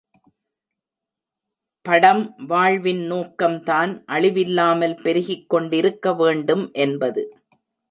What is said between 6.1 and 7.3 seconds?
வேண்டும் என்பது.